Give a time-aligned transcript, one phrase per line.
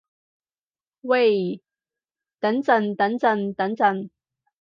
[1.01, 1.61] 喂
[2.39, 4.09] 等陣等陣等陣